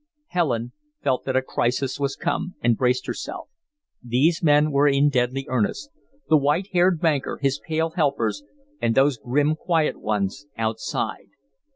[0.29, 0.71] Helen
[1.03, 3.49] felt that a crisis was come, and braced herself.
[4.01, 5.91] These men were in deadly earnest:
[6.27, 8.41] the white haired banker, his pale helpers,
[8.81, 11.27] and those grim, quiet ones outside.